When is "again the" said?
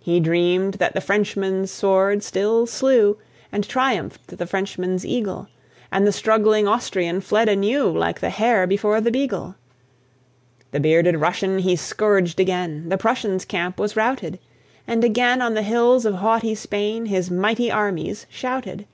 12.40-12.98